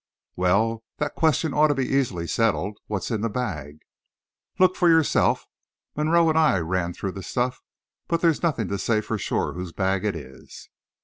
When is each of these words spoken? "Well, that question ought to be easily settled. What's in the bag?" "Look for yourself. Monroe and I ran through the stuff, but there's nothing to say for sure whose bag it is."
"Well, 0.35 0.83
that 0.97 1.13
question 1.13 1.53
ought 1.53 1.67
to 1.67 1.75
be 1.75 1.87
easily 1.87 2.25
settled. 2.25 2.79
What's 2.87 3.11
in 3.11 3.21
the 3.21 3.29
bag?" 3.29 3.81
"Look 4.57 4.75
for 4.75 4.89
yourself. 4.89 5.45
Monroe 5.95 6.27
and 6.27 6.39
I 6.39 6.57
ran 6.57 6.93
through 6.93 7.11
the 7.11 7.21
stuff, 7.21 7.61
but 8.07 8.19
there's 8.19 8.41
nothing 8.41 8.67
to 8.69 8.79
say 8.79 9.01
for 9.01 9.19
sure 9.19 9.53
whose 9.53 9.73
bag 9.73 10.03
it 10.03 10.15
is." 10.15 10.69